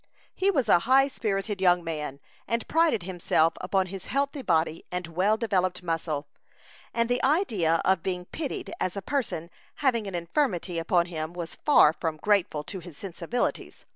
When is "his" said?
3.85-4.07, 12.79-12.97